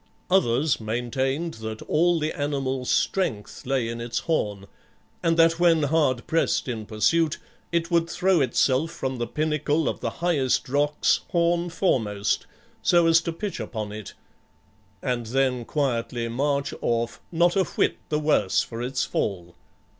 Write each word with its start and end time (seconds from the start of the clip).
Others 0.31 0.79
maintained 0.81 1.53
that 1.61 1.83
all 1.83 2.17
the 2.19 2.31
animal's 2.33 2.89
strength 2.89 3.67
lay 3.67 3.87
in 3.87 4.01
its 4.01 4.17
horn, 4.17 4.65
and 5.21 5.37
that 5.37 5.59
when 5.59 5.83
hard 5.83 6.25
pressed 6.25 6.67
in 6.67 6.87
pursuit, 6.87 7.37
it 7.71 7.91
would 7.91 8.09
throw 8.09 8.41
itself 8.41 8.89
from 8.89 9.19
the 9.19 9.27
pinnacle 9.27 9.87
of 9.87 9.99
the 9.99 10.09
highest 10.09 10.67
rocks 10.69 11.19
horn 11.27 11.69
foremost, 11.69 12.47
so 12.81 13.05
as 13.05 13.21
to 13.21 13.31
pitch 13.31 13.59
upon 13.59 13.91
it, 13.91 14.15
and 15.03 15.27
then 15.27 15.65
quietly 15.65 16.27
march 16.27 16.73
off 16.81 17.21
not 17.31 17.55
a 17.55 17.63
whit 17.63 17.97
the 18.09 18.17
worse 18.17 18.63
for 18.63 18.81
its 18.81 19.03
fall. 19.03 19.53